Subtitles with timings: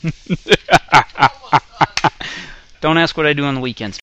[2.80, 4.00] Don't ask what I do on the weekends.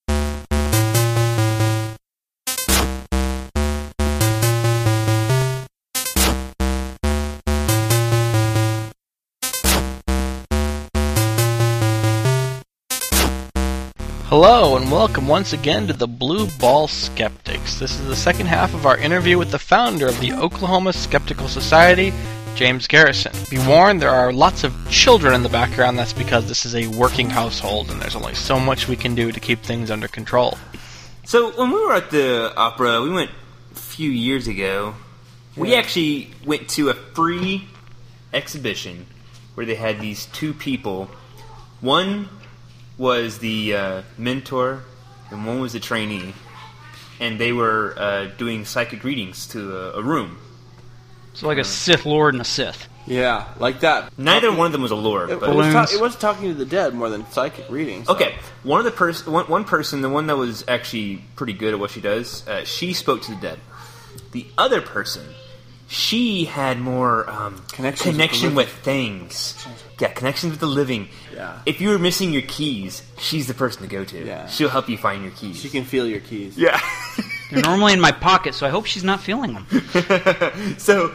[14.30, 17.80] Hello, and welcome once again to the Blue Ball Skeptics.
[17.80, 21.48] This is the second half of our interview with the founder of the Oklahoma Skeptical
[21.48, 22.14] Society,
[22.58, 23.32] James Garrison.
[23.52, 25.96] Be warned, there are lots of children in the background.
[25.96, 29.32] That's because this is a working household, and there's only so much we can do
[29.32, 30.58] to keep things under control.
[31.24, 33.30] So when we were at the opera, we went
[33.74, 34.96] a few years ago.
[35.56, 37.68] We actually went to a free
[38.34, 39.06] exhibition
[39.54, 41.12] where they had these two people.
[41.80, 42.28] One
[42.98, 44.82] was the uh, mentor,
[45.30, 46.34] and one was the trainee,
[47.20, 50.40] and they were uh, doing psychic readings to a, a room.
[51.38, 52.88] It's like a Sith Lord and a Sith.
[53.06, 54.18] Yeah, like that.
[54.18, 55.30] Neither one of them was a lord.
[55.30, 58.08] It, but it was, ta- it was talking to the dead more than psychic readings.
[58.08, 61.54] so- Okay, one of the pers- one, one person, the one that was actually pretty
[61.54, 63.60] good at what she does, uh, she spoke to the dead.
[64.32, 65.26] The other person,
[65.88, 69.66] she had more um, Connections with connection the with, things.
[70.00, 71.08] Yeah, connections with the living.
[71.34, 71.60] Yeah.
[71.68, 74.26] If you were missing your keys, she's the person to go to.
[74.26, 74.48] Yeah.
[74.48, 75.60] She'll help you find your keys.
[75.62, 76.58] She can feel your keys.
[76.58, 76.82] yeah.
[77.50, 79.68] They're normally in my pocket, so I hope she's not feeling them.
[80.78, 81.14] so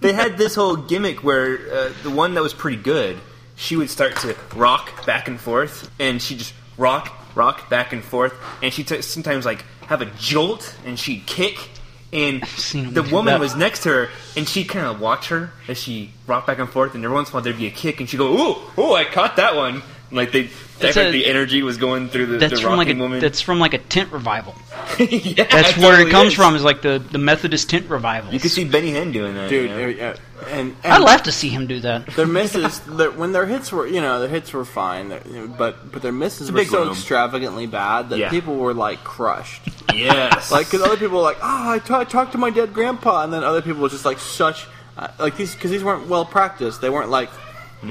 [0.00, 3.18] they had this whole gimmick where uh, the one that was pretty good,
[3.56, 8.02] she would start to rock back and forth, and she just rock, rock back and
[8.02, 11.70] forth, and she would sometimes like have a jolt, and she'd kick.
[12.12, 16.10] And the woman was next to her, and she'd kind of watch her as she
[16.26, 16.96] rocked back and forth.
[16.96, 18.94] And every once in a while, there'd be a kick, and she'd go, "Ooh, ooh,
[18.94, 22.26] I caught that one!" And, like they, That's like a- the energy was going through
[22.26, 23.20] the, That's the from like a rocking woman.
[23.20, 24.54] that's from like a tent revival.
[24.98, 26.34] yeah, That's where totally it comes is.
[26.34, 26.56] from.
[26.56, 28.32] Is like the the Methodist tent revival.
[28.32, 29.84] You could see Benny Hinn doing that, Dude, you know?
[29.84, 30.16] uh, yeah,
[30.48, 32.06] and, and I'd love to see him do that.
[32.16, 35.32] their misses, their, when their hits were, you know, their hits were fine, they're- you
[35.32, 36.90] know, but but their misses were so room.
[36.92, 38.30] extravagantly bad that Yeah.
[38.30, 39.62] people were like crushed.
[39.94, 42.72] yes, Like, because other people were like, oh, I ta- I talked to my dead
[42.74, 44.66] grandpa, and then other people were just like such,
[44.96, 46.80] uh, like these because these weren't well practiced.
[46.80, 47.30] They weren't like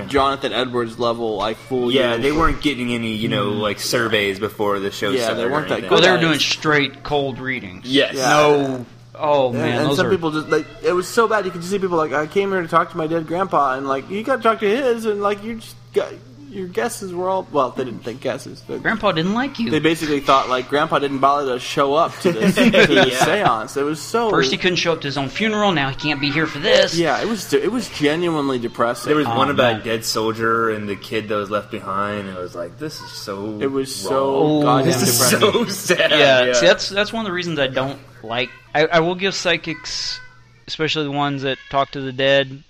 [0.07, 1.91] Jonathan Edwards level, like full.
[1.91, 2.22] Yeah, you.
[2.22, 3.59] they weren't getting any, you know, hmm.
[3.59, 5.41] like surveys before the show Yeah, started.
[5.41, 5.89] they weren't that anything.
[5.89, 6.00] good.
[6.00, 7.85] Oh, they were doing straight cold readings.
[7.85, 8.16] Yes.
[8.16, 8.29] Yeah.
[8.29, 8.85] No.
[9.22, 10.11] Oh And, man, and those some are.
[10.11, 11.44] people just like it was so bad.
[11.44, 13.75] You could just see people like, I came here to talk to my dead grandpa,
[13.75, 16.13] and like you got to talk to his, and like you just got
[16.49, 17.69] your guesses were all well.
[17.71, 18.61] They didn't think guesses.
[18.67, 19.69] But Grandpa didn't like you.
[19.69, 23.25] they basically thought like grandpa didn't bother to show up to this, to this Yeah.
[23.25, 23.77] seance.
[23.77, 25.71] It was so First, he couldn't show up to his own funeral.
[25.71, 26.97] Now he can't be here for this.
[26.97, 29.09] yeah, it was it was genuinely depressing.
[29.09, 29.81] There was Oh, one about man.
[29.81, 32.27] a dead soldier and the kid that was left behind.
[32.29, 33.59] It was like, this is so.
[33.61, 35.66] it was so Oh, goddamn This is depressing.
[35.66, 36.11] so sad.
[36.11, 38.49] yeah, See, that's that's one of the reasons I don't like.
[38.73, 40.19] I, I will give psychics,
[40.67, 42.63] especially the ones that talk to the dead,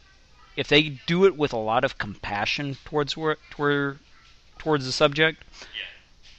[0.60, 4.00] if they do it with a lot of compassion towards where, toward,
[4.58, 5.42] towards the subject.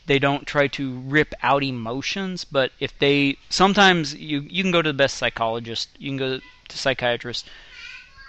[0.06, 4.82] They don't try to rip out emotions, but if they sometimes you you can go
[4.82, 7.48] to the best psychologist, you can go to psychiatrist.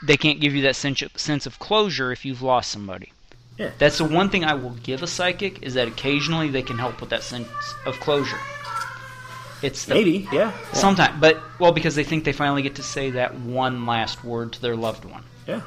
[0.03, 3.11] They can't give you that sense of, sense of closure if you've lost somebody.
[3.57, 3.71] Yeah.
[3.77, 7.01] That's the one thing I will give a psychic is that occasionally they can help
[7.01, 7.49] with that sense
[7.85, 8.39] of closure.
[9.61, 10.53] It's the, Maybe, yeah.
[10.73, 14.53] Sometimes, but well, because they think they finally get to say that one last word
[14.53, 15.23] to their loved one.
[15.47, 15.61] Yeah.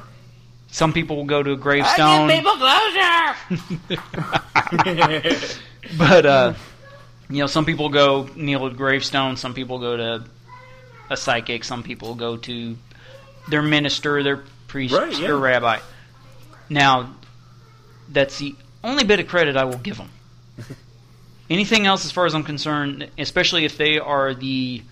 [0.75, 2.27] Some people will go to a gravestone.
[5.97, 6.53] but uh,
[7.29, 9.37] you know, some people go kneel at a gravestone.
[9.37, 10.25] Some people go to
[11.09, 11.63] a psychic.
[11.63, 12.75] Some people go to
[13.47, 15.27] their minister, their priest, Right, yeah.
[15.27, 15.79] their rabbi.
[16.69, 17.15] Now,
[18.09, 18.53] that's the
[18.83, 20.09] only bit of credit I will give them.
[21.49, 24.83] Anything else, as far as I'm concerned, especially if they are the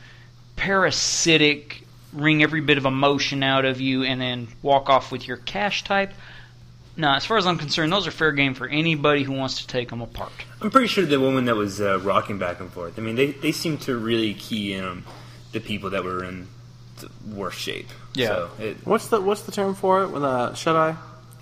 [0.56, 1.83] parasitic,
[2.14, 5.84] wring every bit of emotion out of you and then walk off with your cash
[5.84, 6.14] type.
[6.96, 9.68] No, as far as I'm concerned, those are fair game for anybody who wants to
[9.68, 10.32] take them apart.
[10.62, 13.00] I'm pretty sure the woman that was uh, rocking back and forth.
[13.00, 15.04] I mean, they they seem to really key in on
[15.54, 16.48] the people that were in
[17.00, 17.88] the worst shape.
[18.14, 18.28] Yeah.
[18.28, 20.10] So it, What's the what's the term for it?
[20.10, 20.96] When uh, shut eye?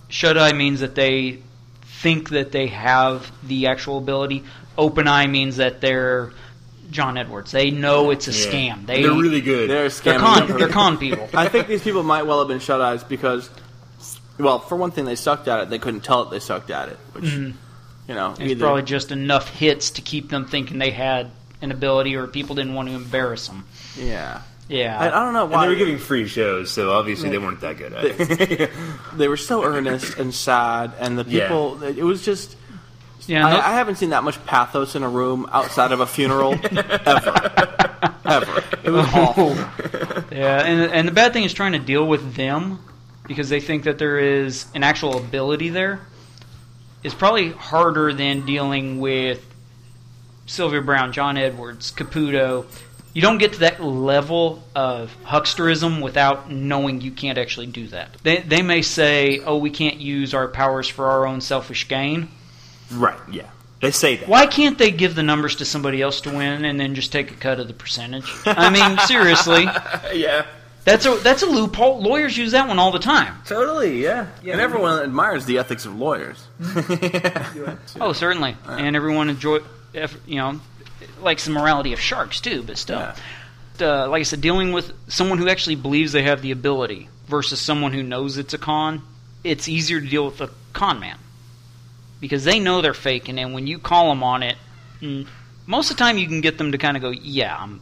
[0.07, 1.39] Shut eye means that they
[1.83, 4.43] think that they have the actual ability.
[4.77, 6.31] Open eye means that they're
[6.91, 7.51] John Edwards.
[7.51, 8.75] They know it's a yeah.
[8.75, 8.85] scam.
[8.85, 9.69] They, they're really good.
[9.69, 11.27] They're they're con, they're con people.
[11.33, 13.49] I think these people might well have been shut eyes because,
[14.37, 15.69] well, for one thing, they sucked at it.
[15.69, 17.57] They couldn't tell it they sucked at it, which mm-hmm.
[18.07, 21.71] you know, It's either- probably just enough hits to keep them thinking they had an
[21.71, 23.65] ability, or people didn't want to embarrass them.
[23.97, 24.41] yeah.
[24.69, 27.37] Yeah, I, I don't know and why they were giving free shows, so obviously they
[27.37, 28.69] weren't that good at it.
[29.15, 31.47] they were so earnest and sad, and the Yeah.
[31.47, 31.83] people.
[31.83, 32.55] It was just.
[33.31, 33.47] Yeah.
[33.47, 37.33] I, I haven't seen that much pathos in a room outside of a funeral ever.
[38.25, 38.63] ever.
[38.83, 39.21] It was oh.
[39.21, 39.55] awful.
[40.35, 42.79] Yeah, and and the bad thing is trying to deal with them
[43.25, 46.01] because they think that there is an actual ability there.
[47.03, 49.41] is probably harder than dealing with
[50.45, 52.65] Sylvia Browne, John Edwards, Caputo.
[53.13, 58.17] You don't get to that level of hucksterism without knowing you can't actually do that.
[58.23, 62.27] They, they may say, oh, we can't use our powers for our own selfish gain.
[62.91, 63.19] Right.
[63.31, 63.49] Yeah.
[63.81, 64.29] They say that.
[64.29, 67.31] Why can't they give the numbers to somebody else to win and then just take
[67.31, 68.31] a cut of the percentage?
[68.45, 69.63] I mean, seriously,
[70.13, 70.45] yeah.
[70.83, 71.99] that's a that's a loophole.
[71.99, 73.41] Lawyers use that one all the time.
[73.47, 74.03] Totally.
[74.03, 74.27] Yeah.
[74.43, 74.53] yeah.
[74.53, 76.47] And everyone admires the ethics of lawyers.
[77.99, 79.59] Oh, certainly, and everyone enjoy,
[80.25, 80.59] you know,
[81.21, 82.63] likes the morality of sharks too.
[82.63, 83.13] But still,
[83.79, 87.59] uh, like I said, dealing with someone who actually believes they have the ability versus
[87.59, 89.01] someone who knows it's a con,
[89.43, 91.17] it's easier to deal with a con man
[92.21, 94.55] because they know they're faking, and when you call them on it,
[95.01, 95.27] mm,
[95.65, 97.81] most of the time you can get them to kind of go, "Yeah." I'm.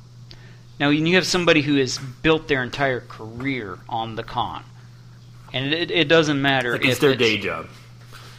[0.79, 4.63] Now, you have somebody who has built their entire career on the con,
[5.53, 7.67] and it, it doesn't matter Like if it's their day job.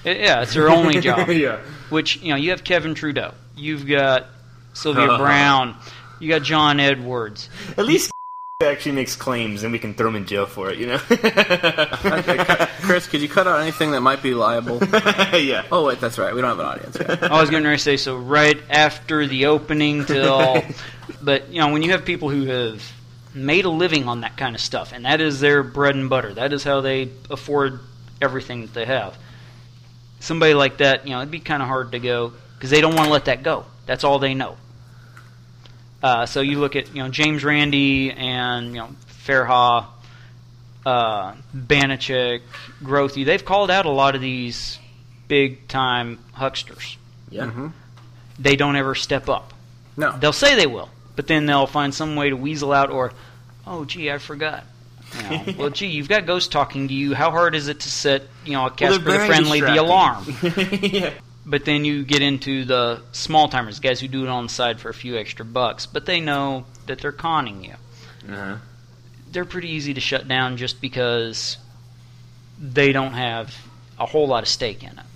[0.05, 1.29] yeah, it's their only job.
[1.29, 1.59] yeah.
[1.91, 4.27] Which you know, you have Kevin Trudeau, you've got
[4.73, 5.19] Sylvia Uh-huh.
[5.23, 5.77] Browne,
[6.19, 7.51] you got John Edwards.
[7.77, 8.11] At least
[8.63, 10.79] actually makes claims, and we can throw him in jail for it.
[10.79, 11.01] You know.
[12.11, 14.79] Okay, Chris, could you cut out anything that might be liable?
[15.39, 15.65] yeah.
[15.71, 16.35] Oh wait, that's right.
[16.35, 17.23] We don't have an audience yet.
[17.31, 20.63] I was getting ready to say so right after the opening till,
[21.23, 22.83] but you know, when you have people who have
[23.35, 26.35] made a living on that kind of stuff, and that is their bread and butter.
[26.35, 27.81] That is how they afford
[28.21, 29.17] everything that they have.
[30.21, 32.95] Somebody like that, you know, it'd be kind of hard to go because they don't
[32.95, 33.65] want to let that go.
[33.87, 34.57] That's all they know.
[36.03, 38.89] Uh, so you look at you know James Randi and you know
[39.25, 39.87] Farha,
[40.87, 42.43] uh, Banachek,
[42.83, 43.25] Grothe.
[43.25, 44.79] They've called out a lot of these
[45.29, 46.97] big time hucksters.
[47.31, 47.45] Yeah.
[47.45, 47.69] Mm-hmm.
[48.39, 49.53] They don't ever step up.
[49.97, 50.17] No.
[50.19, 53.13] They'll say they will, but then they'll find some way to weasel out or,
[53.67, 54.65] oh gee, I forgot.
[55.17, 57.15] You know, well, gee, you've got ghosts talking to you.
[57.15, 59.61] How hard is it to set, you know, a Well, Casper they're the very Friendly,
[59.61, 60.25] the alarm?
[60.83, 61.13] yeah.
[61.45, 64.79] But then you get into the small timers, guys who do it on the side
[64.79, 67.75] for a few extra bucks, but they know that they're conning you.
[68.29, 68.57] Uh-huh.
[69.33, 71.57] They're pretty easy to shut down just because
[72.59, 73.55] they don't have
[73.99, 75.07] a whole lot of stake in it.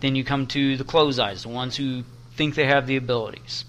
[0.00, 2.02] Then you come to the close eyes, the ones who
[2.34, 3.64] think they have the abilities.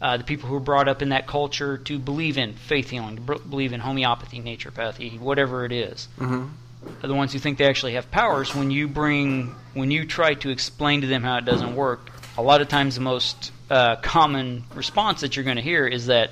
[0.00, 3.16] Uh, the people who are brought up in that culture to believe in faith healing,
[3.16, 6.46] to believe in homeopathy, naturopathy, whatever it is Mm-hmm.
[7.02, 10.34] Are the ones who think they actually have powers when you bring when you try
[10.34, 13.96] to explain to them how it doesn't work a lot of times the most uh,
[13.96, 16.30] common response that you're going to hear is that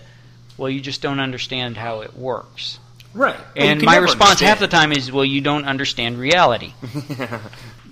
[0.59, 2.79] well you just don't understand how it works.
[3.15, 3.37] Right.
[3.57, 6.73] and my response half the time is well you don't understand reality.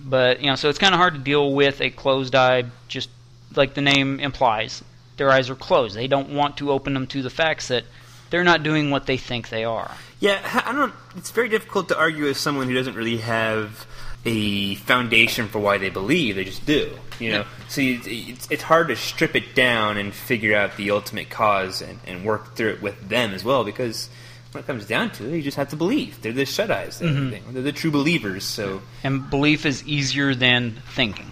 [0.03, 3.11] But you know so it's kind of hard to deal with a closed eye just
[3.55, 4.83] like the name implies.
[5.19, 5.95] Their eyes are closed.
[5.95, 7.85] They don't want to open them to the facts that
[8.31, 9.91] they're not doing what they think they are
[10.21, 10.95] Yeah, I don't.
[11.17, 13.87] It's very difficult to argue with someone who doesn't really have
[14.25, 16.37] a foundation for why they believe.
[16.37, 16.91] They just do.
[17.19, 20.91] You know, so you, it's, it's hard to strip it down and figure out the
[20.91, 23.63] ultimate cause and, and work through it with them as well.
[23.63, 24.09] Because
[24.53, 26.23] when it comes down to it, you just have to believe.
[26.23, 26.99] They're the shut eyes.
[26.99, 27.27] They're, mm-hmm.
[27.27, 27.53] everything.
[27.53, 28.45] They're the true believers.
[28.45, 31.31] So and belief is easier than thinking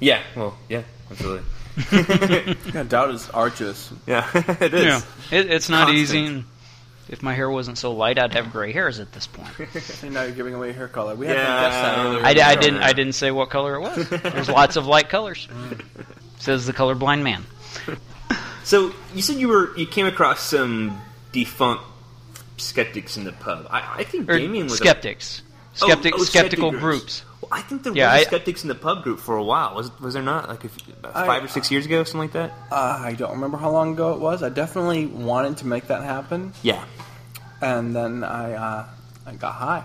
[0.00, 1.44] yeah, well, yeah, absolutely.
[2.74, 3.92] Yeah, doubt is arduous.
[4.06, 4.28] Yeah,
[4.60, 4.84] it is.
[4.84, 5.98] Yeah, it, it's not Constant.
[5.98, 6.44] easy.
[7.08, 9.48] If my hair wasn't so light, I'd have gray hairs at this point.
[9.80, 11.14] See, now you're giving away hair color.
[11.14, 11.32] We Yeah.
[11.32, 12.24] to guess that earlier.
[12.24, 12.82] I, I didn't.
[12.82, 14.08] I didn't say what color it was.
[14.10, 15.48] There's lots of light colors.
[15.50, 15.82] Mm.
[16.38, 17.44] Says the colorblind man.
[18.64, 21.00] So you said you were you came across some
[21.32, 21.82] defunct
[22.58, 23.66] skeptics in the pub.
[23.70, 25.42] I, I think Or Damien was a- skeptics.
[25.80, 27.24] Oh, oh Skeptic, oh, skeptical skeptic groups.
[27.50, 29.74] Well, I think there Yeah, was I- skeptics in the pub group for a while.
[29.74, 30.48] Was was there not?
[30.48, 32.52] Like a few, about I- five or six years ago, something like that.
[32.70, 34.42] Uh, I don't remember how long ago it was.
[34.42, 36.84] I definitely wanted to make that happen, Yeah,
[37.60, 38.84] and then I uh,
[39.26, 39.84] I got high.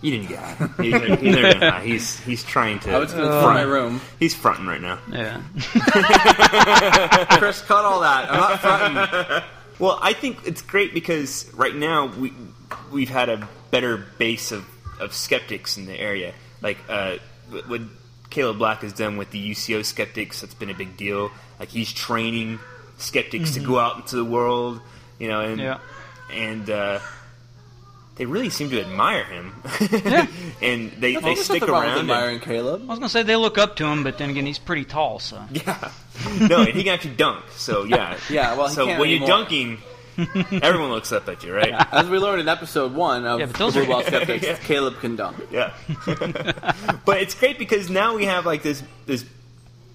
[0.00, 0.60] you didn't get.
[0.78, 1.20] It.
[1.20, 1.80] He's, he's, high.
[1.84, 2.92] he's he's trying to.
[2.92, 4.00] I was in Uh, my room.
[4.18, 4.98] He's fronting right now.
[5.10, 5.40] Yeah.
[7.38, 8.30] Chris, cut all that.
[8.30, 9.42] I'm not fronting.
[9.78, 12.32] Well, I think it's great because right now we
[12.90, 14.64] we've had a better base of,
[15.00, 16.32] of skeptics in the area.
[16.62, 17.16] Like uh,
[17.50, 17.80] what- what
[18.30, 21.30] Caleb Black has done with the UCO skeptics, that's been a big deal.
[21.60, 22.58] Like he's training
[22.98, 24.80] skeptics to go out into the world,
[25.18, 25.78] you know, and Yeah.
[26.32, 26.98] and uh,
[28.16, 29.52] they really seem to admire him,
[30.62, 31.98] and they they stick nothing wrong with around.
[31.98, 32.82] and- admiring Caleb.
[32.82, 35.18] I was gonna say they look up to him, but then again, he's pretty tall.
[35.18, 35.90] So Yeah.
[36.40, 37.44] No, and he can actually dunk.
[37.56, 38.16] So yeah.
[38.30, 39.28] Yeah, well, he so can't when anymore.
[39.28, 39.78] you're dunking,
[40.62, 41.72] everyone looks up at you, right?
[41.92, 44.56] As we learned in episode one of Yeah, but those Blue are- Ball Skeptics, Yeah.
[44.56, 45.36] Caleb can dunk.
[45.50, 45.74] Yeah.
[47.04, 49.24] but it's great because now we have like this this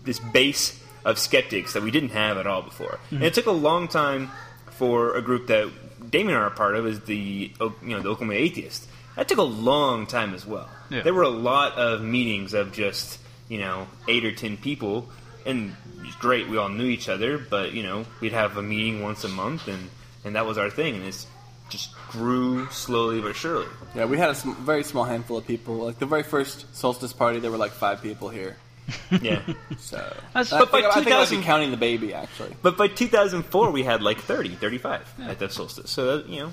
[0.04, 3.00] this base of skeptics that we didn't have at all before.
[3.10, 3.24] And mm-hmm.
[3.24, 4.30] it took a long time
[4.72, 5.70] for a group that
[6.10, 8.88] Damien and I are part of is the you know the Oklahoma Atheist.
[9.16, 10.70] That took a long time as well.
[10.90, 11.02] Yeah.
[11.02, 13.20] There were a lot of meetings of just
[13.52, 15.10] you know, eight or ten people,
[15.46, 16.48] and it was great.
[16.48, 19.68] We all knew each other, but you know, we'd have a meeting once a month,
[19.68, 19.90] and
[20.24, 21.28] and that was our thing, and it's
[21.70, 23.68] just grew slowly but surely.
[23.96, 25.76] Yeah, we had a sm- very small handful of people.
[25.76, 28.58] Like the very first solstice party, there were like five people here.
[29.22, 29.42] Yeah.
[29.78, 29.98] So,
[30.34, 32.54] That's- I but by think, I think I might 2000 counting the baby actually.
[32.62, 35.92] But by 2004, we had like 30, 35 at that solstice.
[35.92, 36.52] So, that, you know,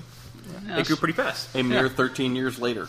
[0.77, 1.53] it grew pretty fast.
[1.55, 2.87] A mere 13 years later.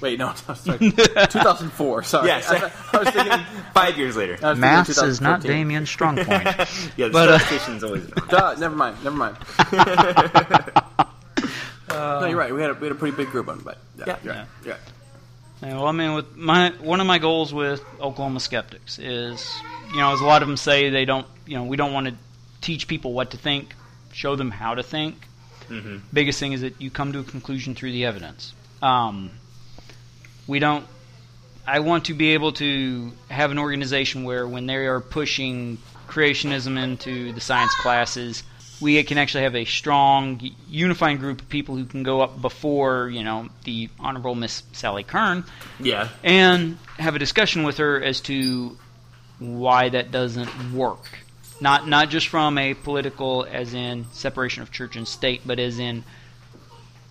[0.00, 0.78] Wait, no, no sorry.
[0.92, 2.02] 2004.
[2.04, 2.26] Sorry.
[2.28, 2.48] Yes.
[2.50, 3.40] I, I was thinking.
[3.74, 4.38] Five years later.
[4.42, 6.46] I Maths is not Damien's strong point.
[6.96, 8.24] Yeah, the But, uh, statistician's always been.
[8.28, 8.96] Duh, never mind.
[9.04, 9.36] Never mind.
[11.90, 12.54] no, you're right.
[12.54, 14.16] We had a, we had a pretty big group on, but yeah, Yeah.
[14.24, 14.46] you're right.
[14.66, 14.76] Yeah.
[15.62, 19.44] Yeah, well, I mean, with my one of my goals with Oklahoma skeptics is,
[19.90, 22.06] you know, as a lot of them say, they don't, you know, we don't want
[22.06, 22.14] to
[22.60, 23.74] teach people what to think,
[24.12, 25.16] show them how to think.
[25.68, 26.00] Mhm.
[26.12, 28.52] Biggest thing is that you come to a conclusion through the evidence.
[28.82, 29.30] Um,
[30.48, 30.84] we don't.
[31.66, 35.78] I want to be able to have an organization where, when they are pushing
[36.08, 38.42] creationism into the science classes,
[38.80, 40.40] we can actually have a strong,
[40.70, 45.02] unifying group of people who can go up before, you know, the Honorable Miss Sally
[45.04, 45.44] Kern
[45.78, 46.08] Yeah.
[46.24, 48.78] and have a discussion with her as to
[49.38, 51.04] why that doesn't work.
[51.60, 55.78] Not not just from a political, as in separation of church and state, but as
[55.78, 56.04] in,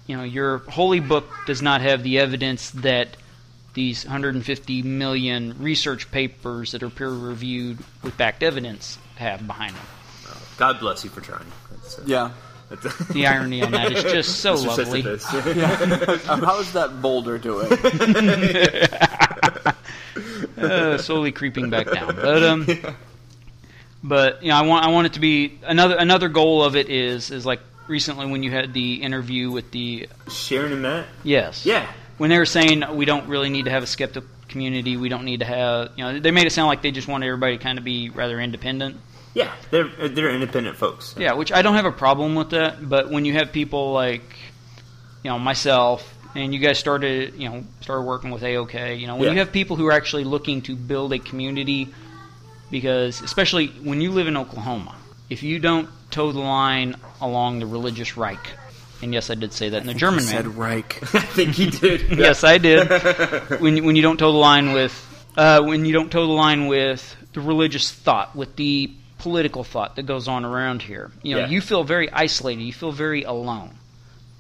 [0.08, 3.18] you know, your holy book does not have the evidence that
[3.78, 9.86] these 150 million research papers that are peer reviewed with backed evidence have behind them.
[10.58, 11.46] God bless you for trying.
[11.72, 12.32] That's, uh, Yeah.
[12.70, 14.66] That's, The irony on that is just so Mr.
[14.66, 15.02] lovely.
[15.04, 16.28] Sisyphus.
[16.30, 17.72] Um, how is that boulder doing?
[20.58, 22.16] uh, slowly creeping back down.
[22.16, 22.68] But um,
[24.04, 26.90] but you know, I want I want it to be another another goal of it
[26.90, 31.06] is is like recently when you had the interview with the Sharon and Matt?
[31.24, 31.90] yes Yeah.
[32.18, 35.26] When they were saying we don't really need to have a skeptical community we don't
[35.26, 37.64] need to have you know they made it sound like they just wanted everybody to
[37.64, 38.96] kind of be rather independent
[39.34, 39.52] Yeah.
[39.72, 41.14] They're, they're independent folks.
[41.18, 44.24] yeah which I don't have a problem with that but when you have people like
[45.24, 49.16] you know myself and you guys started you know started working with AOK you know
[49.16, 49.32] when Yeah.
[49.34, 51.90] you have people who are actually looking to build a community
[52.72, 54.96] because especially when you live in Oklahoma
[55.30, 58.50] if you don't toe the line along the religious Reich
[59.02, 61.00] and yes I did say that in the German said man Reich.
[61.16, 62.02] I think he did.
[62.18, 62.88] yes I did
[63.62, 64.94] when when you don't toe the line with
[65.38, 69.96] uh, when you don't toe the line with the religious thought with the political thought
[69.98, 71.48] that goes on around here you know Yeah.
[71.48, 73.72] you feel very isolated you feel very alone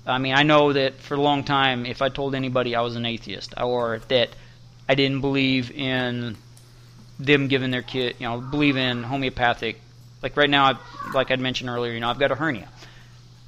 [0.05, 2.95] I mean I know that for a long time if I told anybody I was
[2.95, 4.29] an atheist or that
[4.89, 6.37] I didn't believe in
[7.19, 9.81] them giving their kid you know believe in homeopathic
[10.23, 12.69] like right now I, like I'd mentioned earlier you know I've got a hernia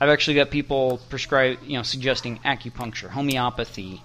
[0.02, 4.02] I've actually got people prescribe, you know, suggesting acupuncture, homeopathy,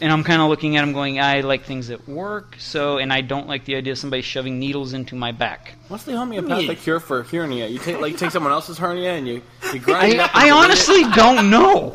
[0.00, 3.10] and I'm kind of looking at them, going, I like things that work, so, and
[3.12, 5.74] I don't like the idea of somebody shoving needles into my back.
[5.88, 6.74] What's the homeopathic Yeah.
[6.74, 7.66] cure for hernia?
[7.66, 10.30] You take like take someone else's hernia and you, you grind it I, up.
[10.34, 10.64] I dilute it?
[10.64, 11.94] honestly don't know.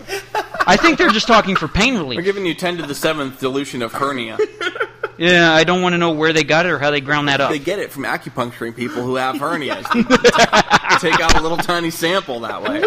[0.66, 2.18] I think they're just talking for pain relief.
[2.18, 4.38] We're giving you ten to the seventh dilution of hernia.
[5.24, 7.42] Yeah, I don't want to know where they got it or how they ground that
[7.42, 7.52] up.
[7.52, 9.84] They get it from acupuncturing people who have hernias.
[11.00, 12.84] take out a little tiny sample that way.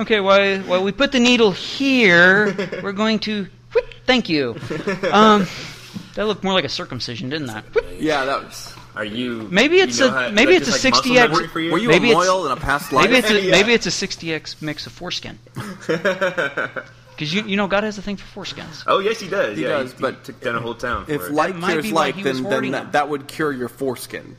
[0.00, 3.46] Okay, while, while we put the needle here, we're going to.
[3.72, 4.56] whoop, Thank you.
[5.12, 5.46] Um,
[6.16, 7.64] that looked more like a circumcision, didn't that?
[7.72, 7.86] Whoop.
[7.98, 8.74] Yeah, that was.
[8.96, 9.46] Are you?
[9.50, 11.70] Maybe you it's know a- how- maybe it's a just, like, 60X for you?
[11.70, 13.04] Were you Maybe a it's- moil in a past life?
[13.08, 13.50] Maybe it's a, Yeah.
[13.52, 15.38] maybe it's a 60x mix of foreskin.
[17.20, 18.82] Because you you know God has a thing for foreskins.
[18.86, 19.58] Oh yes, he does.
[19.58, 21.04] He yeah, does, he, but he took down a whole town.
[21.04, 21.32] For If it.
[21.32, 22.72] like That might cures be why like, he was then, then them.
[22.72, 24.36] that, that would cure your foreskin.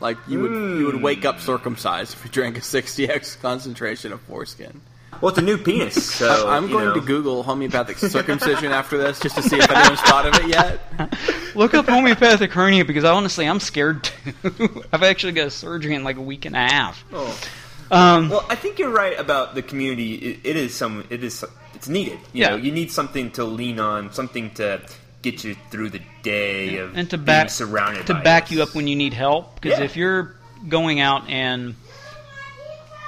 [0.00, 0.50] Like you would
[0.80, 4.80] you would wake up circumcised if you drank a 60x concentration of foreskin.
[5.20, 5.94] well, it's a new penis.
[6.18, 6.94] So I'm you going know.
[6.94, 11.16] to Google homeopathic circumcision after this just to see if anyone's thought of it yet.
[11.54, 14.82] Look up homeopathic hernia because honestly I'm scared too.
[14.92, 17.04] I've actually got a surgery in like a week and a half.
[17.12, 17.40] Oh.
[17.90, 20.14] Um, Well, I think you're right about the community.
[20.14, 21.04] It, it is some.
[21.10, 21.44] It is.
[21.84, 22.18] It's needed.
[22.32, 22.48] You Yeah.
[22.50, 24.80] know, you need something to lean on, something to
[25.20, 28.50] get you through the day of and to being back surrounded to back us.
[28.52, 29.54] you up when you need help.
[29.60, 29.84] Because Yeah.
[29.84, 30.34] if you're
[30.66, 31.74] going out and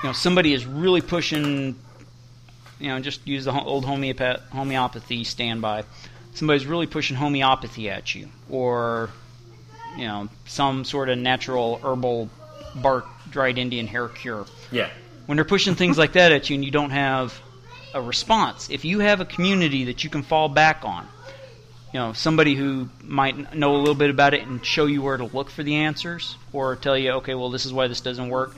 [0.03, 1.75] you know somebody is really pushing,
[2.79, 5.85] you know, just use the old homeopath homeopathy standby.
[6.35, 9.09] Somebody's really pushing homeopathy at you, or
[9.97, 12.29] you know, some sort of natural herbal
[12.75, 14.45] bark dried Indian hair cure.
[14.71, 14.91] Yeah.
[15.25, 17.41] When they're pushing things like that at you and you don't have
[17.97, 21.09] a response, if you have a community that you can fall back on,
[21.93, 25.17] you know, somebody who might know a little bit about it and show you where
[25.17, 28.29] to look for the answers, or tell you, okay, well, this is why this doesn't
[28.29, 28.55] work,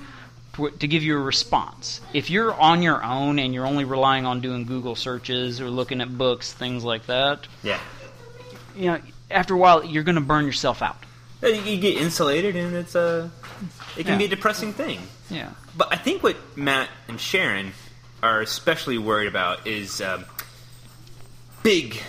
[0.80, 2.00] to, give you a response.
[2.12, 6.00] If you're on your own and you're only relying on doing Google searches or looking
[6.00, 7.78] at books, things like that, Yeah.
[8.74, 10.96] you know, after a while you're going to burn yourself out.
[11.42, 13.30] You, you get insulated, and it's a
[13.96, 14.18] it can Yeah.
[14.18, 14.98] be a depressing thing.
[15.30, 15.50] Yeah.
[15.76, 17.72] But I think what Matt and Sharon
[18.22, 20.24] are especially worried about is um,
[21.62, 22.00] big,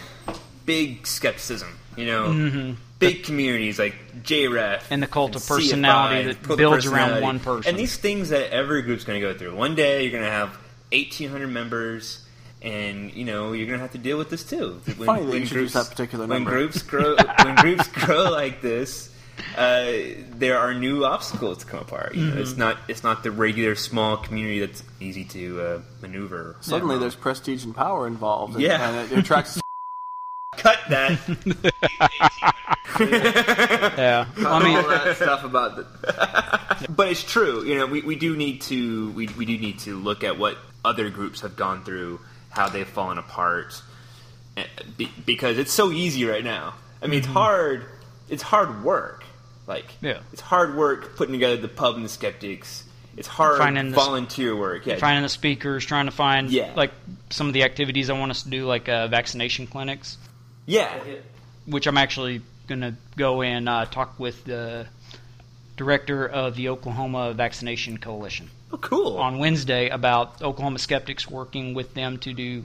[0.66, 1.78] big skepticism.
[1.96, 6.58] You know, big communities like JREF And the cult of CFI, personality that cult of
[6.58, 7.70] builds around one person.
[7.70, 9.56] And these things that every group's going to go through.
[9.56, 10.50] One day you're going to have
[10.92, 12.26] 1,800 members.
[12.62, 14.82] And you know you're gonna have to deal with this too.
[14.98, 16.52] When, Funny that you should use that particular number.
[16.52, 19.16] when groups grow, when groups grow like this,
[19.58, 19.92] uh,
[20.38, 22.16] there are new obstacles to come apart.
[22.16, 22.42] You know, Mm-hmm.
[22.42, 26.56] it's not it's not the regular small community that's easy to uh, maneuver.
[26.62, 28.54] Suddenly, there's prestige and power involved.
[28.56, 28.90] And, Yeah.
[28.90, 29.60] and it attracts
[30.58, 31.20] cut that.
[33.00, 34.26] Yeah.
[34.38, 36.88] I mean, all that stuff about the.
[36.90, 37.64] but it's true.
[37.64, 40.58] You know, we, we do need to we, we do need to look at what
[40.84, 42.20] other groups have gone through,
[42.50, 43.82] how they've fallen apart,
[44.58, 44.66] eh,
[45.26, 46.74] because it's so easy right now.
[47.02, 47.86] I mean, it's hard.
[48.28, 49.24] It's hard work.
[49.70, 50.18] Like, Yeah.
[50.34, 52.84] it's hard work putting together the pub and the skeptics.
[53.16, 54.86] It's hard Finding the- volunteer work.
[54.88, 56.72] Yeah, finding the speakers, trying to find Yeah.
[56.76, 56.92] like
[57.30, 60.18] some of the activities I want us to do, like uh, vaccination clinics,
[60.66, 60.92] yeah,
[61.68, 64.88] which I'm actually going to go and uh, talk with the
[65.78, 69.18] director of the Oklahoma Vaccination Coalition oh, cool.
[69.18, 72.64] on Wednesday about Oklahoma skeptics working with them to do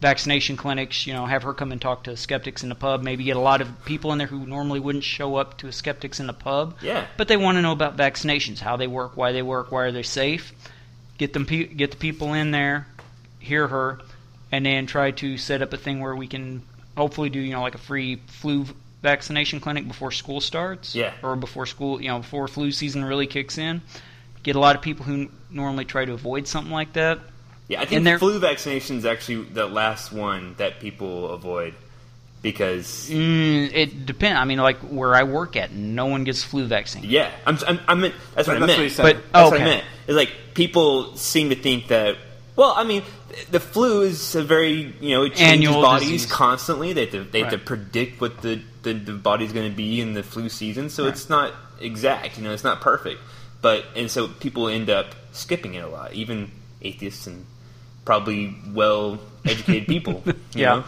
[0.00, 1.06] vaccination clinics.
[1.06, 3.02] You know, have her come and talk to skeptics in the pub.
[3.02, 5.72] Maybe get a lot of people in there who normally wouldn't show up to a
[5.72, 6.76] skeptics in the pub.
[6.82, 7.06] Yeah.
[7.16, 9.92] but they want to know about vaccinations, how they work, why they work, why are
[9.92, 10.52] they safe.
[11.18, 12.86] Get them, pe- get the people in there,
[13.38, 14.00] hear her,
[14.50, 16.62] and then try to set up a thing where we can
[16.96, 18.66] hopefully do you know like a free flu
[19.02, 20.94] vaccination clinic before school starts.
[20.94, 21.12] Yeah.
[21.22, 23.82] or before school, you know, before flu season really kicks in.
[24.42, 27.18] Get a lot of people who normally try to avoid something like that.
[27.68, 31.74] Yeah, I think they're- flu vaccination is actually the last one that people avoid
[32.42, 34.38] because Mm, it depends.
[34.38, 37.04] I mean, like where I work at, no one gets flu vaccine.
[37.04, 38.82] yeah, I'm, I'm, I meant that's what I That's meant.
[38.82, 39.02] what said.
[39.02, 39.64] But That's oh, what I okay.
[39.64, 39.84] meant.
[40.06, 42.16] It's like people seem to think that.
[42.56, 43.02] Well, I mean,
[43.50, 46.26] the flu is a very you know it changes Annual bodies disease.
[46.30, 46.92] constantly.
[46.92, 50.00] They have to they have to predict what the, the, the body's going to be
[50.02, 52.36] in the flu season, so it's not exact.
[52.36, 53.20] You know, it's not perfect.
[53.62, 56.50] But and so people end up skipping it a lot, even
[56.82, 57.46] atheists and
[58.04, 60.22] probably well educated people.
[60.26, 60.84] you Yeah, know?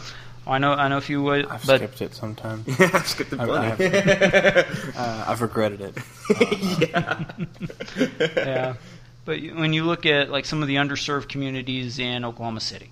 [0.46, 0.72] I know.
[0.72, 2.64] I know if you would, I've but skipped it sometimes.
[3.04, 3.84] skip the I, I plenty.
[3.86, 5.98] have, uh, I've regretted it.
[6.94, 7.24] yeah.
[8.36, 8.74] yeah.
[9.24, 12.90] But when you look at like some of the underserved communities in Oklahoma City,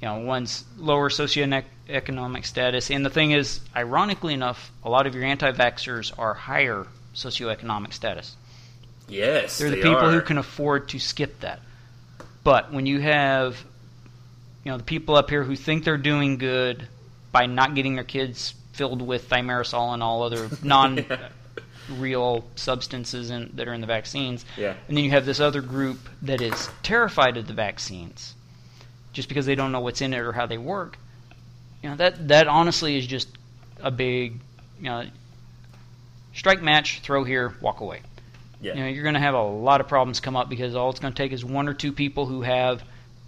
[0.00, 5.14] you know, one's lower socioeconomic status, and the thing is, ironically enough, a lot of
[5.14, 8.36] your anti-vaxxers are higher socioeconomic status.
[9.08, 10.10] Yes, They're the they people are.
[10.12, 11.60] who can afford to skip that.
[12.48, 13.62] But when you have,
[14.64, 16.88] you know, the people up here who think they're doing good
[17.30, 23.68] by not getting their kids filled with thimerosal and all other non-real substances in, that
[23.68, 24.72] are in the vaccines, Yeah.
[24.88, 28.34] and then you have this other group that is terrified of the vaccines,
[29.12, 30.96] just because they don't know what's in it or how they work.
[31.82, 33.28] You know that that honestly is just
[33.82, 34.40] a big,
[34.78, 35.04] you know,
[36.32, 38.00] strike match, throw here, walk away
[38.60, 38.74] Yeah.
[38.74, 40.98] you know, you're going to have a lot of problems come up because all it's
[41.00, 42.82] going to take is one or two people who have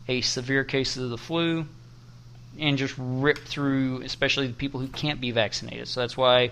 [0.09, 1.67] a severe case of the flu
[2.59, 5.87] and just rip through, especially the people who can't be vaccinated.
[5.89, 6.51] So that's why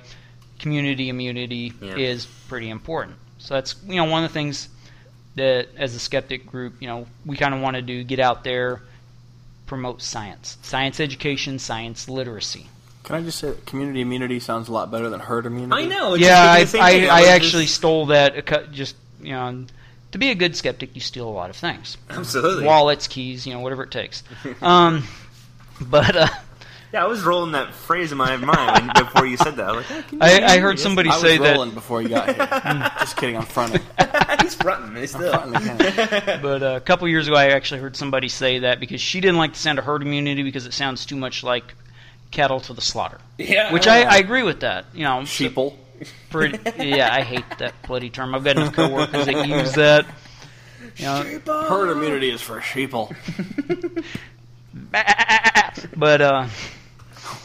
[0.60, 1.96] community immunity Yeah.
[1.96, 3.16] is pretty important.
[3.38, 4.68] So that's you know one of the things
[5.36, 8.42] that as a skeptic group, you know, we kind of want to do get out
[8.44, 8.82] there,
[9.66, 12.66] promote science, science education, science literacy.
[13.04, 15.82] Can I just say that community immunity sounds a lot better than herd immunity?
[15.82, 16.14] I know.
[16.14, 16.82] it's yeah, I, same.
[16.82, 18.36] I, I actually just- stole that.
[18.52, 19.64] a Just you know,
[20.12, 21.96] to be a good skeptic, you steal a lot of things.
[22.10, 22.64] absolutely.
[22.64, 24.22] Wallets, keys, you know, whatever it takes.
[24.62, 25.04] Um,
[25.80, 26.26] but uh,
[26.92, 29.68] Yeah, I was rolling that phrase in my mind when- before you said that.
[29.68, 30.82] I was like, I, I heard Yes.
[30.82, 31.74] somebody I was say rolling that.
[31.74, 32.90] before you got here.
[33.00, 33.36] just kidding.
[33.36, 33.82] I'm fronting.
[34.42, 35.30] He's fronting me still.
[35.32, 36.40] fronting again.
[36.42, 39.36] But uh, a couple years ago, I actually heard somebody say that because she didn't
[39.38, 41.74] like the sound of herd immunity because it sounds too much like
[42.30, 43.18] cattle to the slaughter.
[43.38, 43.72] Yeah.
[43.72, 44.86] Which I, I agree with that.
[44.94, 45.74] You know, Sheeple.
[46.30, 48.34] pretty, yeah, I hate that bloody term.
[48.34, 50.06] I've got enough coworkers that use that.
[50.96, 51.22] You know,
[51.68, 53.14] Herd immunity is for sheeple.
[55.96, 56.46] but uh,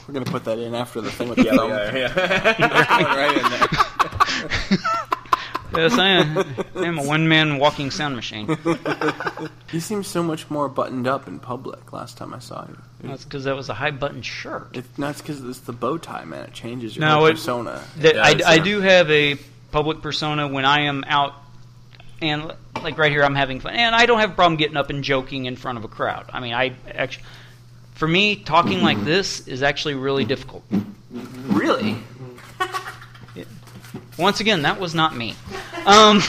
[0.08, 1.70] We're gonna put that in after the thing with the Yeah, thumb.
[1.70, 3.14] yeah.
[3.16, 4.80] right in there.
[5.76, 6.38] Yes, I am,
[6.76, 8.58] I am a one-man walking sound machine.
[9.72, 11.92] You seem so much more buttoned up in public.
[11.92, 14.76] Last time I saw you, That's because that was a high-button shirt.
[14.76, 16.46] it, no, because it's the bow tie, man.
[16.46, 17.84] It changes your No, whole it- persona.
[17.98, 19.38] That Yeah, I, I do have a
[19.72, 21.34] public persona when I am out,
[22.22, 24.90] and like right here, I'm having fun, and I don't have a problem getting up
[24.90, 26.30] and joking in front of a crowd.
[26.32, 27.26] I mean, I actually,
[27.96, 29.06] for me, talking like mm-hmm.
[29.06, 30.64] this is actually really difficult
[31.48, 31.98] Really?
[34.18, 35.36] Once again, that was not me.
[35.86, 36.22] Um,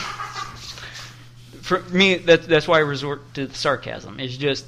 [1.62, 4.20] for me, that, that's why I resort to sarcasm.
[4.20, 4.66] It's just,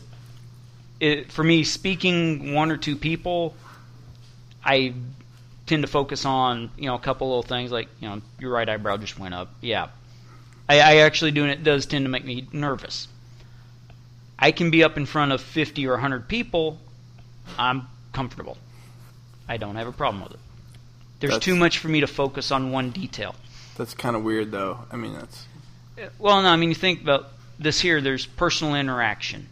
[1.00, 3.54] it, for me, speaking one or two people,
[4.64, 4.94] I
[5.66, 8.68] tend to focus on you know a couple little things like you know your right
[8.68, 9.50] eyebrow just went up.
[9.60, 9.88] Yeah,
[10.68, 13.08] I, I actually doing it does tend to make me nervous.
[14.38, 16.78] I can be up in front of 50 or 100 people.
[17.58, 18.58] I'm comfortable.
[19.48, 20.40] I don't have a problem with it.
[21.20, 23.34] There's That's- too much for me to focus on one detail.
[23.76, 24.80] That's kind of weird, though.
[24.90, 25.46] I mean, that's
[26.18, 28.00] Well, no, I mean, you think about this here.
[28.00, 29.48] There's personal interaction.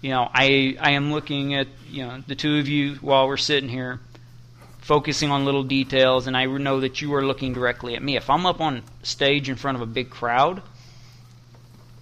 [0.00, 3.36] You know, I I am looking at you know the two of you while we're
[3.36, 4.00] sitting here,
[4.80, 8.16] focusing on little details, and I know that you are looking directly at me.
[8.16, 10.62] If I'm up on stage in front of a big crowd,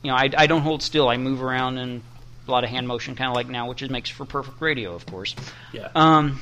[0.03, 1.09] you know, I, I don't hold still.
[1.09, 2.03] I move around and
[2.49, 4.95] a lot of hand motion, kind of like now, which is, makes for perfect radio,
[4.95, 5.37] of course.
[5.73, 5.89] Yeah.
[5.95, 6.41] Um,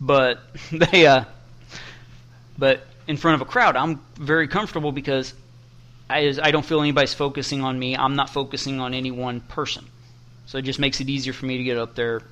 [0.00, 0.40] but
[0.72, 1.24] they, uh,
[2.56, 5.34] but in front of a crowd, I'm very comfortable because
[6.08, 7.96] I, I don't feel anybody's focusing on me.
[7.96, 9.86] I'm not focusing on any one person,
[10.46, 12.22] so it just makes it easier for me to get up there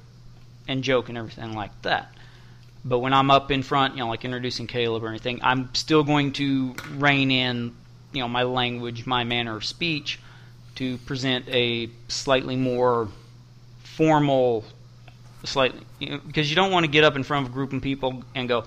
[0.69, 2.13] and joke and everything like that.
[2.85, 6.05] But when I'm up in front, you know, like introducing Caleb or anything, I'm still
[6.05, 7.75] going to rein in,
[8.13, 10.21] you know, my language, my manner of speech,
[10.77, 13.09] to present a slightly more
[13.83, 14.65] formal
[15.45, 17.73] slightly you know, because you don't want to get up in front of a group
[17.73, 18.65] of people and go,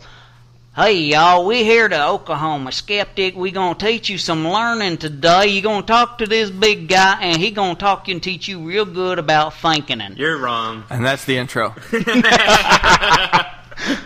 [0.78, 3.36] "Hey y'all, we here to Oklahoma Skeptic.
[3.36, 5.48] We gonna teach you some learning today.
[5.48, 8.60] You gonna talk to this big guy, and he gonna talk you and teach you
[8.60, 10.84] real good about thinking." And You're wrong.
[10.92, 11.74] and that's the intro.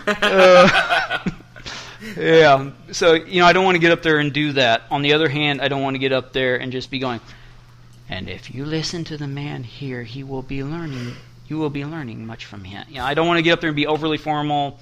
[0.06, 1.20] Uh,
[2.18, 4.84] yeah, so you know, I don't want to get up there and do that.
[4.92, 7.22] On the other hand, I don't want to get up there and just be going.
[8.10, 11.14] And if you listen to the man here, he will be learning.
[11.48, 12.86] You will be learning much from him.
[12.90, 14.80] Yeah, I don't want to get up there and be overly formal.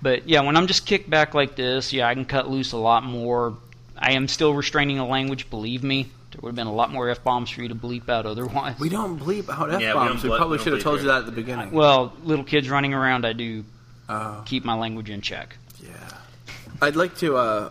[0.00, 2.76] But yeah, when I'm just kicked back like this, yeah, I can cut loose a
[2.76, 3.56] lot more.
[3.96, 5.50] I am still restraining the language.
[5.50, 8.08] Believe me, there would have been a lot more f bombs for you to bleep
[8.08, 8.78] out otherwise.
[8.78, 10.22] We don't bleep out f Yeah, we bombs.
[10.22, 11.72] we, probably we should have told bleep you that at the beginning.
[11.72, 13.64] Well, little kids running around, I do
[14.08, 15.56] Uh, keep my language in check.
[15.82, 15.90] yeah.
[16.80, 17.70] I'd like to uh,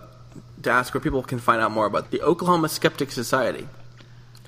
[0.64, 3.68] to ask where people can find out more about the Oklahoma Skeptic Society.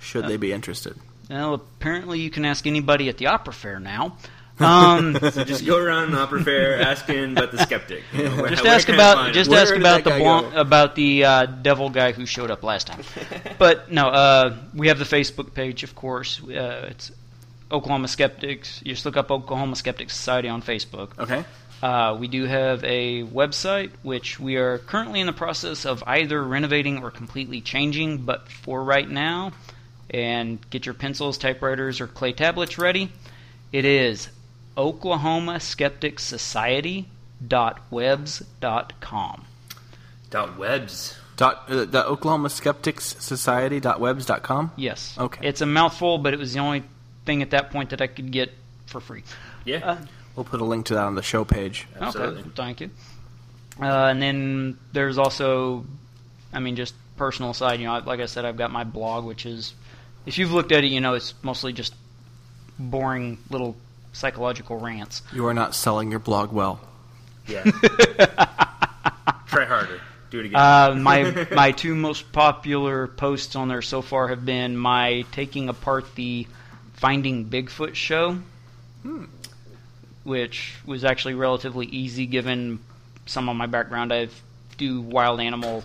[0.01, 0.95] Should they be interested?
[1.29, 4.17] Well, apparently you can ask anybody at the opera fair now.
[4.60, 8.04] Um, So just go around an opera fair asking about the skeptic.
[8.13, 9.50] You know, where- just where ask about just?
[9.50, 12.88] Where ask about the guy blonde, about the uh, devil guy who showed up last
[12.88, 13.02] time.
[13.58, 16.41] but no, uh, we have the Facebook page, of course.
[16.43, 17.12] Uh, it's
[17.72, 18.82] Oklahoma Skeptics.
[18.84, 21.17] You just look up Oklahoma Skeptic Society on Facebook.
[21.19, 21.43] Okay.
[21.82, 26.43] Uh, we do have a website which we are currently in the process of either
[26.43, 28.17] renovating or completely changing.
[28.17, 29.54] But for right now,
[30.10, 33.12] and get your pencils, typewriters, or clay tablets ready.
[33.72, 34.28] It is
[34.79, 37.07] Oklahoma Skeptic Society
[37.91, 39.45] webs.com.
[40.29, 41.17] Dot webs.
[41.35, 44.71] Dot, uh, the Oklahoma Skeptics Society dot webs dot com.
[44.75, 45.15] Yes.
[45.17, 45.47] Okay.
[45.47, 46.83] It's a mouthful, but it was the only
[47.25, 48.51] thing at that point that I could get
[48.85, 49.23] for free.
[49.65, 49.77] Yeah.
[49.83, 49.97] Uh,
[50.35, 51.85] We'll put a link to that on the show page.
[51.99, 52.41] Absolutely.
[52.41, 52.89] Okay, thank you.
[53.81, 55.85] Uh, and then there's also,
[56.53, 57.81] I mean, just personal side.
[57.81, 59.73] You know, like I said, I've got my blog, which is,
[60.25, 61.93] if you've looked at it, you know, it's mostly just
[62.77, 63.75] boring little
[64.12, 65.22] psychological rants.
[65.34, 66.80] You are not selling your blog well.
[67.48, 67.63] Yeah.
[69.48, 70.02] Try harder.
[70.30, 70.60] Do it again.
[70.60, 75.69] Uh, my my two most popular posts on there so far have been my taking
[75.69, 76.45] apart the
[76.93, 78.38] Finding Bigfoot show,
[80.24, 82.80] which was actually relatively easy given
[83.26, 84.13] some of my background.
[84.13, 84.28] I
[84.78, 85.84] do wild animal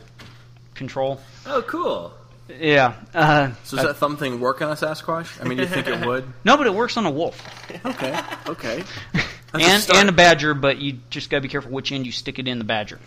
[0.75, 1.21] control.
[1.47, 2.13] oh, cool.
[2.49, 2.95] Yeah.
[3.15, 5.41] Uh, So does that thumb thing work on a Sasquatch?
[5.41, 6.25] I mean, do you think it would?
[6.45, 7.41] no, but it works on a wolf
[7.85, 8.21] Okay.
[8.47, 8.85] Okay.
[9.53, 9.99] That's a and start.
[10.01, 12.59] and a badger, but you just gotta be careful which end you stick it in
[12.59, 12.99] the badger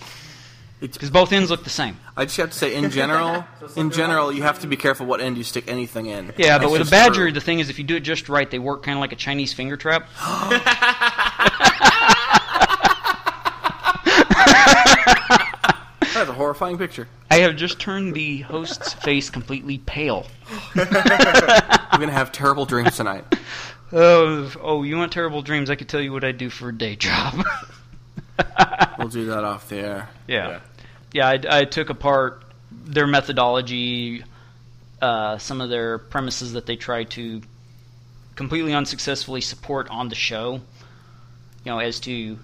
[0.80, 1.98] because both ends look the same.
[2.16, 3.46] I just have to say, in general,
[3.76, 6.34] in general, you have to be careful what end you stick anything in.
[6.38, 7.32] Yeah, but That's with a badger, true.
[7.32, 9.16] the thing is, if you do it just right, they work kind of like a
[9.16, 10.08] Chinese finger trap.
[16.14, 17.08] that's a horrifying picture.
[17.30, 20.26] I have just turned the host's face completely pale.
[20.76, 23.26] I'm gonna have terrible dreams tonight.
[23.94, 25.70] Oh, oh, you want terrible dreams?
[25.70, 27.42] I could tell you what I do for a day job.
[29.00, 30.10] We'll do that off the air.
[30.28, 30.60] yeah,
[31.14, 31.30] yeah.
[31.30, 34.26] I, I took apart their methodology,
[35.02, 37.42] uh, some of their premises that they try to
[38.36, 40.56] completely unsuccessfully support on the show.
[41.64, 42.38] You know, as to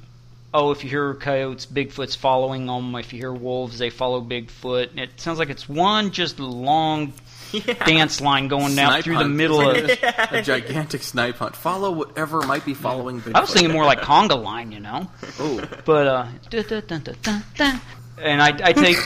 [0.53, 2.93] oh, if you hear coyotes, Bigfoot's following them.
[2.95, 4.97] If you hear wolves, they follow Bigfoot.
[4.97, 7.13] It sounds like it's one just long
[7.85, 10.03] dance line going down Snipe through the middle It's of.
[10.31, 11.55] a, a gigantic snipe hunt.
[11.55, 13.35] Follow whatever might be following Bigfoot.
[13.35, 15.09] I was thinking more like conga line, you know.
[15.39, 17.81] Oh, But uh, dun, dun, dun.
[18.21, 18.97] and I, I take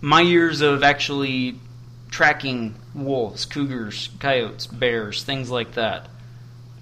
[0.00, 1.58] my years of actually
[2.10, 6.08] tracking wolves, cougars, coyotes, bears, things like that,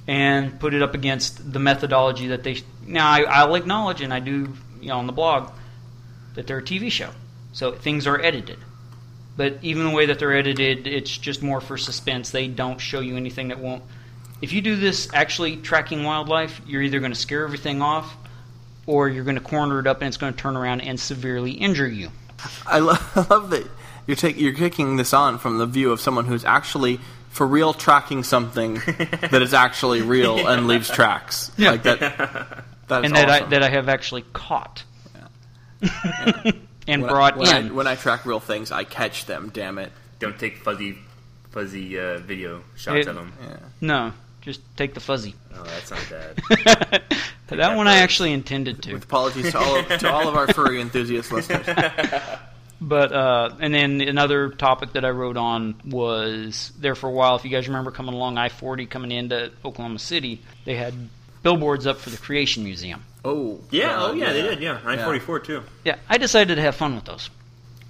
[0.06, 2.58] and put it up against the methodology that they.
[2.86, 5.50] Now I, I'll acknowledge, and I do, you know, on the blog,
[6.34, 7.10] that they're a TV show,
[7.52, 8.58] so things are edited.
[9.36, 12.30] But even the way that they're edited, it's just more for suspense.
[12.30, 13.82] They don't show you anything that won't.
[14.40, 18.16] If you do this actually tracking wildlife, you're either going to scare everything off,
[18.86, 21.52] or you're going to corner it up and it's going to turn around and severely
[21.52, 22.10] injure you.
[22.66, 22.78] I,
[23.16, 23.66] I love that
[24.06, 27.00] you're taking you're taking this on from the view of someone who's actually
[27.34, 31.50] for real tracking something that is actually real and leaves tracks.
[31.56, 31.72] Yeah.
[31.72, 32.64] Like that.
[32.86, 34.84] That is and that I that I have actually caught
[36.86, 37.70] and when brought I, when in.
[37.70, 39.50] I, when I track real things, I catch them.
[39.52, 39.92] Damn it.
[40.18, 40.98] Don't take fuzzy,
[41.50, 43.32] fuzzy uh, video shots It- of them.
[43.40, 43.56] Yeah.
[43.80, 45.34] no, just take the fuzzy.
[45.54, 47.02] Oh, that's not bad.
[47.48, 48.94] that one I actually intended to.
[48.94, 51.66] With apologies to all of, to all of our furry enthusiast listeners.
[52.86, 57.36] But uh, and then another topic that I wrote on was there for a while.
[57.36, 60.92] If you guys remember coming along I forty coming into Oklahoma City, they had
[61.42, 63.02] billboards up for the Creation Museum.
[63.24, 63.60] Oh.
[63.70, 63.88] Yeah.
[63.88, 64.60] God, oh, yeah, they did.
[64.60, 65.62] Yeah, nine forty four too.
[65.84, 67.30] Yeah, I decided to have fun with those.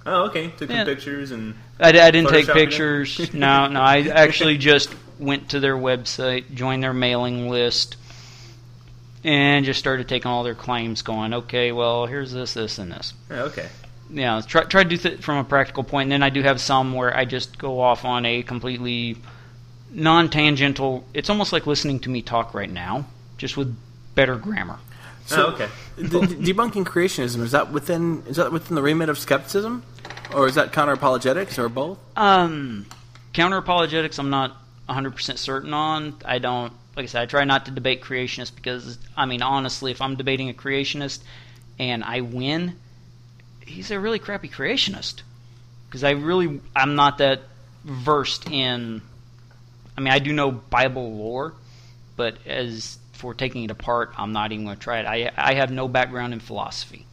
[0.05, 0.51] Oh, okay.
[0.51, 0.77] Took Yeah.
[0.77, 3.19] some pictures and I, I didn't take pictures.
[3.33, 3.81] no, no.
[3.81, 7.97] I actually just went to their website, joined their mailing list,
[9.25, 11.01] and just started taking all their claims.
[11.01, 13.13] Going, okay, well, here's this, this, and this.
[13.31, 13.45] oh,
[14.11, 14.21] okay.
[14.21, 16.07] Yeah, try try to do it from a practical point.
[16.07, 19.17] And then I do have some where I just go off on a completely
[19.91, 21.05] non-tangential.
[21.13, 23.05] It's almost like listening to me talk right now,
[23.37, 23.75] just with
[24.13, 24.79] better grammar.
[25.31, 25.69] oh, okay.
[25.97, 29.83] De- de- debunking creationism is that within is that within the remit of skepticism,
[30.33, 31.97] or is that counter apologetics, or both?
[32.15, 32.85] Um,
[33.33, 34.55] counter apologetics, I'm not
[34.89, 36.15] 100% certain on.
[36.25, 39.91] I don't, like I said, I try not to debate creationists because, I mean, honestly,
[39.91, 41.21] if I'm debating a creationist
[41.79, 42.75] and I win,
[43.65, 45.21] he's a really crappy creationist.
[45.87, 47.41] Because I really, I'm not that
[47.83, 49.01] versed in,
[49.97, 51.53] I mean, I do know Bible lore,
[52.15, 55.05] but as for taking it apart, I'm not even going to try it.
[55.05, 57.05] I, I have no background in philosophy.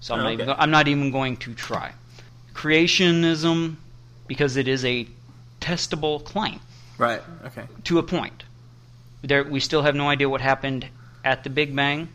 [0.00, 1.92] So I'm, Oh, not even, I'm not even going to try.
[2.52, 3.76] Creationism,
[4.26, 5.06] because it is a
[5.60, 6.60] testable claim
[6.98, 7.22] Right.
[7.46, 7.64] Okay.
[7.84, 8.42] to a point.
[9.22, 10.86] There, we still have no idea what happened
[11.24, 12.08] at the Big Bang.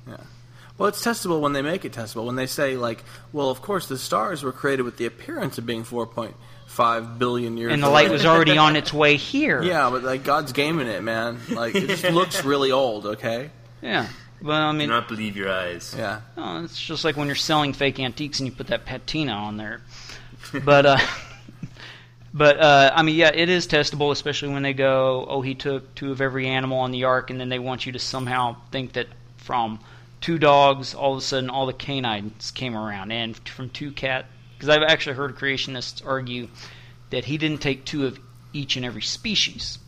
[0.82, 2.26] Well, it's testable when they make it testable.
[2.26, 5.66] When they say, like, well, of course, the stars were created with the appearance of
[5.68, 7.74] being 4.5 billion years old.
[7.74, 7.94] And the old.
[7.94, 9.62] light was already on its way here.
[9.62, 11.38] Yeah, but, like, God's gaming it, man.
[11.52, 13.52] Like, it just looks really old, okay?
[13.84, 14.08] Yeah.
[14.42, 15.94] Well, I mean, Do mean, not believe your eyes.
[15.96, 16.22] Yeah.
[16.36, 19.58] oh, it's just like when you're selling fake antiques and you put that patina on
[19.58, 19.82] there.
[20.66, 20.98] But, uh,
[22.34, 25.94] but uh, I mean, yeah, it is testable, especially when they go, oh, he took
[25.94, 28.94] two of every animal on the ark, and then they want you to somehow think
[28.94, 29.06] that
[29.38, 29.80] from
[30.22, 34.26] two dogs, all of a sudden, all the canines came around, and from two cat.
[34.56, 36.48] Because I've actually heard creationists argue
[37.10, 38.20] that he didn't take two of
[38.54, 39.80] each and every species.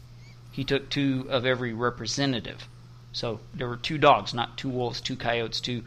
[0.52, 2.68] He took two of every representative.
[3.12, 5.84] So there were two dogs, not two wolves, two coyotes, two.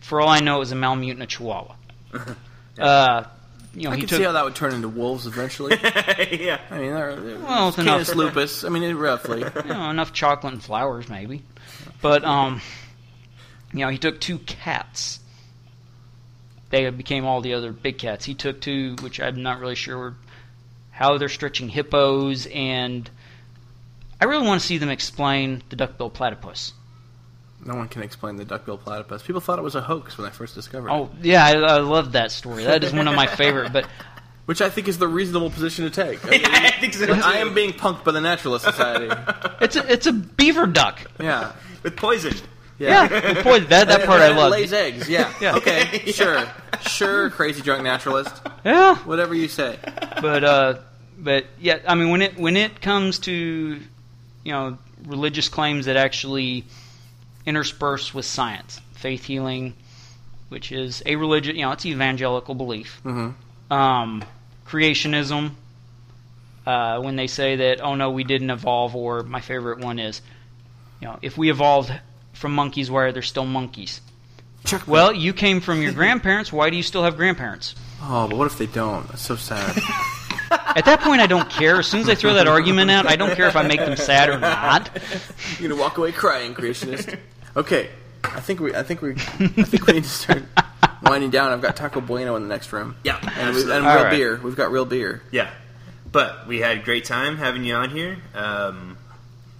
[0.00, 1.74] For all I know, it was a Malamute and a Chihuahua.
[2.78, 3.24] uh,
[3.74, 5.76] you know, I he can took see how that would turn into wolves eventually.
[5.82, 6.60] yeah.
[6.70, 8.16] I mean, they're, they're Well, it's Canis enough.
[8.16, 8.64] lupus.
[8.64, 9.40] I mean, roughly.
[9.64, 11.42] you know, enough chocolate and flowers, maybe.
[12.02, 12.60] But um,
[13.72, 15.20] you know, he took two cats.
[16.70, 18.24] They became all the other big cats.
[18.24, 20.14] He took two, which I'm not really sure
[20.90, 23.08] how they're stretching hippos, and
[24.20, 26.72] I really want to see them explain the duckbill platypus.
[27.64, 29.22] No one can explain the duckbill platypus.
[29.22, 31.10] People thought it was a hoax when I first discovered oh, it.
[31.12, 32.64] Oh yeah, I, I love that story.
[32.64, 33.72] That is one of my favorite.
[33.72, 33.86] But
[34.46, 36.24] Which I think is the reasonable position to take.
[36.26, 37.12] I, mean, I think so.
[37.12, 39.12] I am being punked by the Naturalist Society.
[39.60, 41.00] it's a it's a beaver duck.
[41.20, 41.52] Yeah.
[41.82, 42.34] with poison.
[42.78, 44.52] Yeah, the point- that that part I love.
[44.52, 45.32] lays eggs, yeah.
[45.40, 45.56] Yeah.
[45.56, 46.44] Okay, sure.
[46.82, 48.34] Sure, crazy drunk naturalist.
[48.64, 49.76] Yeah, Whatever you say.
[50.20, 50.74] but uh,
[51.18, 53.32] but yeah, I mean when it when it comes to
[54.44, 56.64] you know religious claims that actually
[57.46, 59.74] intersperse with science, faith healing,
[60.48, 63.00] which is a religion, you know, it's evangelical belief.
[63.04, 63.34] Mhm.
[63.70, 64.24] Um,
[64.66, 65.52] creationism.
[66.66, 70.20] Uh, when they say that, oh no, we didn't evolve, or my favorite one is,
[71.00, 71.90] you know, if we evolved
[72.38, 74.00] from monkeys, why are there still monkeys?
[74.64, 76.52] Check Well, you came from your grandparents.
[76.52, 77.74] Why do you still have grandparents?
[78.00, 79.08] Oh, but what if they don't?
[79.08, 79.76] That's so sad.
[80.50, 81.78] At that point, I don't care.
[81.78, 83.96] As soon as I throw that argument out, I don't care if I make them
[83.96, 84.90] sad or not.
[85.58, 87.18] You're gonna walk away crying, creationist.
[87.56, 87.88] Okay,
[88.22, 90.44] I think we, I think we, I think we need to start
[91.02, 91.52] winding down.
[91.52, 92.96] I've got Taco Bueno in the next room.
[93.04, 93.18] Yeah.
[93.36, 94.10] and, we, and real right.
[94.10, 94.40] beer.
[94.42, 95.22] We've got real beer.
[95.30, 95.50] Yeah.
[96.10, 98.18] But we had a great time having you on here.
[98.34, 98.96] Um,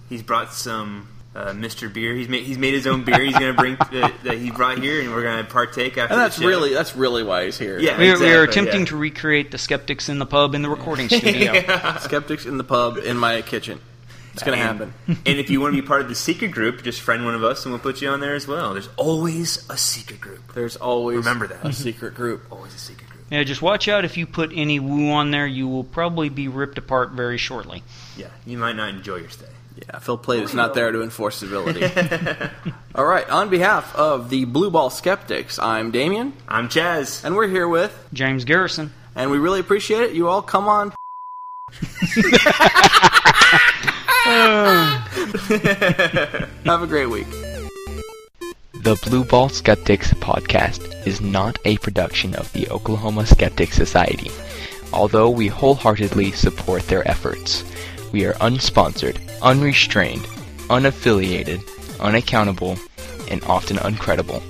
[0.07, 1.91] he's brought some uh, Mr.
[1.91, 2.13] Beer.
[2.15, 3.21] He's made he's made his own beer.
[3.21, 3.75] He's going to bring
[4.23, 6.13] that he brought here, and we're going to partake after.
[6.13, 6.47] And that's the show.
[6.47, 7.79] really that's really why he's here.
[7.79, 7.97] Yeah.
[7.97, 8.85] We, are- we are attempting yeah.
[8.87, 11.53] to recreate the skeptics in the pub in the recording studio.
[11.99, 13.79] Skeptics in the pub in my kitchen.
[14.33, 14.93] It's gonna happen.
[15.07, 17.43] and if you want to be part of the secret group, just friend one of
[17.43, 18.73] us, and we'll put you on there as well.
[18.73, 20.53] There's always a secret group.
[20.53, 21.65] There's always Remember that.
[21.65, 22.43] a secret group.
[22.49, 23.25] Always a secret group.
[23.31, 26.47] Yeah, just watch out if you put any woo on there, you will probably be
[26.47, 27.83] ripped apart very shortly.
[28.15, 29.45] Yeah, you might not enjoy your stay.
[29.75, 31.83] Yeah, Phil Plait is not there to enforce civility.
[32.95, 37.23] All right, on behalf of the Blue Ball Skeptics, I'm Damien, I'm Chaz.
[37.23, 38.91] and we're here with, James Garrison.
[39.15, 40.13] and we really appreciate it.
[40.13, 40.93] You all come on.
[46.65, 47.27] Have a great week.
[48.81, 54.31] The Blue Ball Skeptics podcast is not a production of the Oklahoma Skeptic Society,
[54.93, 57.63] although we wholeheartedly support their efforts.
[58.11, 60.23] We are unsponsored, unrestrained,
[60.69, 61.63] unaffiliated,
[61.99, 62.77] unaccountable,
[63.29, 64.41] and often uncredible.